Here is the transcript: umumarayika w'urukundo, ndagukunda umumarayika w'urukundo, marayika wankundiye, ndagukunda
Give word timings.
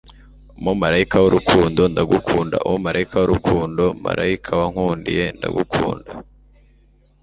umumarayika 0.59 1.15
w'urukundo, 1.23 1.81
ndagukunda 1.93 2.57
umumarayika 2.67 3.15
w'urukundo, 3.19 3.83
marayika 4.03 4.51
wankundiye, 4.59 5.23
ndagukunda 5.37 6.11